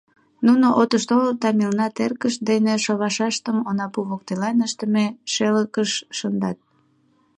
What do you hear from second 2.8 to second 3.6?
шовашыштым